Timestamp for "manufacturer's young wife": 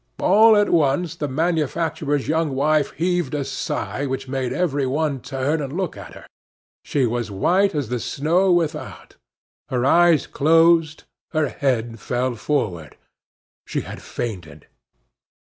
1.27-2.89